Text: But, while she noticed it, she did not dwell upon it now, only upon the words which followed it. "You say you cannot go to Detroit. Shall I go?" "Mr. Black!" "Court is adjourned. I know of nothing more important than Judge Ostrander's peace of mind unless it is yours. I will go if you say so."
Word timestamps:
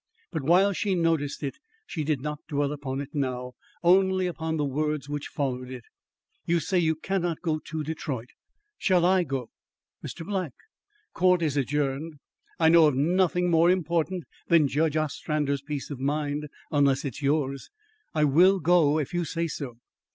But, 0.31 0.41
while 0.41 0.73
she 0.73 0.95
noticed 0.95 1.43
it, 1.43 1.59
she 1.85 2.03
did 2.03 2.21
not 2.21 2.39
dwell 2.47 2.71
upon 2.71 3.01
it 3.01 3.09
now, 3.13 3.51
only 3.83 4.25
upon 4.25 4.57
the 4.57 4.65
words 4.65 5.07
which 5.07 5.27
followed 5.27 5.69
it. 5.69 5.83
"You 6.43 6.59
say 6.59 6.79
you 6.79 6.95
cannot 6.95 7.41
go 7.43 7.59
to 7.65 7.83
Detroit. 7.83 8.29
Shall 8.79 9.05
I 9.05 9.23
go?" 9.23 9.51
"Mr. 10.03 10.25
Black!" 10.25 10.53
"Court 11.13 11.43
is 11.43 11.55
adjourned. 11.55 12.15
I 12.57 12.67
know 12.67 12.87
of 12.87 12.95
nothing 12.95 13.51
more 13.51 13.69
important 13.69 14.23
than 14.47 14.67
Judge 14.67 14.97
Ostrander's 14.97 15.61
peace 15.61 15.91
of 15.91 15.99
mind 15.99 16.47
unless 16.71 17.05
it 17.05 17.17
is 17.17 17.21
yours. 17.21 17.69
I 18.15 18.23
will 18.23 18.59
go 18.59 18.97
if 18.97 19.13
you 19.13 19.23
say 19.23 19.45
so." 19.47 19.77